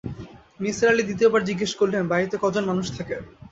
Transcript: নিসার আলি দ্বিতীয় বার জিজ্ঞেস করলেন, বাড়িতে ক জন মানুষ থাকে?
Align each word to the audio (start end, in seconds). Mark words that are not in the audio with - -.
নিসার 0.59 0.91
আলি 0.91 1.03
দ্বিতীয় 1.07 1.29
বার 1.33 1.47
জিজ্ঞেস 1.49 1.71
করলেন, 1.79 2.03
বাড়িতে 2.11 2.35
ক 2.37 2.45
জন 2.53 2.63
মানুষ 2.71 2.87
থাকে? 2.97 3.15